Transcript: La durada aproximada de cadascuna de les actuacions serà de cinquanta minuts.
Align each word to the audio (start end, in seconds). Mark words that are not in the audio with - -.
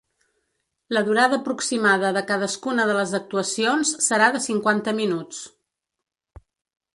La 0.95 1.01
durada 1.09 1.37
aproximada 1.41 2.11
de 2.15 2.23
cadascuna 2.31 2.87
de 2.93 2.95
les 3.01 3.13
actuacions 3.19 3.93
serà 4.07 4.31
de 4.37 4.43
cinquanta 4.47 4.95
minuts. 5.03 5.45